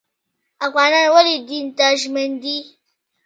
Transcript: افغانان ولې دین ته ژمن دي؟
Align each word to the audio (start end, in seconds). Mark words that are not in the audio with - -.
افغانان 0.65 1.05
ولې 1.15 1.35
دین 1.49 1.65
ته 1.77 1.85
ژمن 2.01 2.31
دي؟ 2.43 2.57